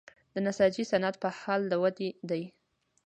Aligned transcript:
د 0.33 0.35
نساجي 0.45 0.83
صنعت 0.91 1.15
په 1.23 1.29
حال 1.39 1.61
د 1.67 1.73
ودې 1.81 2.09
دی 2.29 2.43